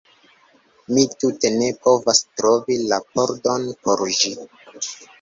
Mi 0.97 1.03
tute 1.25 1.51
ne 1.57 1.69
povas 1.85 2.23
trovi 2.41 2.81
la 2.89 3.03
pordon 3.13 3.71
por 3.85 4.07
ĝi 4.21 4.39